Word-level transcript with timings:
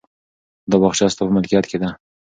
دا 0.69 0.75
باغچه 0.81 1.05
ستا 1.13 1.23
په 1.27 1.33
ملکیت 1.35 1.65
کې 1.69 1.77
ده. 1.81 1.89